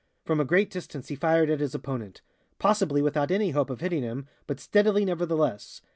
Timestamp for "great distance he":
0.45-1.15